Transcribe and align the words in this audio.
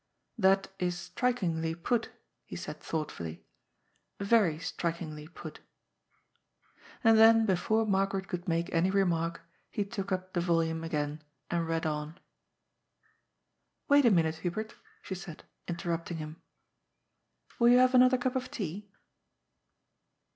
"That 0.49 0.69
is 0.79 0.97
strikingly 0.97 1.75
put," 1.75 2.09
he 2.47 2.55
said 2.55 2.79
thoughtfully," 2.79 3.45
very 4.19 4.57
strikingly 4.57 5.27
put." 5.27 5.59
And 7.03 7.19
then 7.19 7.45
before 7.45 7.85
Margaret 7.85 8.27
could 8.27 8.47
make 8.47 8.73
any 8.73 8.89
remark, 8.89 9.43
he 9.69 9.85
took 9.85 10.11
up 10.11 10.33
the 10.33 10.41
volume 10.41 10.83
again 10.83 11.21
and 11.51 11.67
read 11.67 11.85
on." 11.85 12.19
Wait 13.89 14.03
a 14.05 14.09
minute, 14.09 14.37
Hubert," 14.37 14.73
she 15.03 15.13
said, 15.13 15.43
interrupting 15.67 16.17
him." 16.17 16.41
Will 17.59 17.69
you 17.69 17.77
have 17.77 17.93
another 17.93 18.17
cup 18.17 18.35
of 18.35 18.49
tea? 18.49 18.89